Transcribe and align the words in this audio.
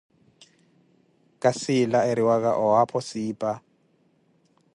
Ka 1.41 1.49
siila 1.59 1.99
eriwaka 2.11 2.51
owaapho 2.63 2.99
siipa. 3.09 3.51